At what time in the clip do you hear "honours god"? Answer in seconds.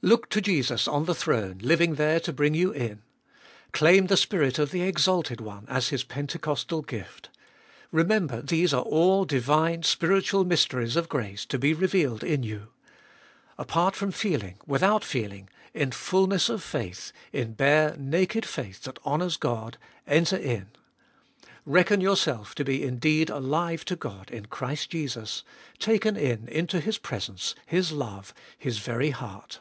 19.04-19.78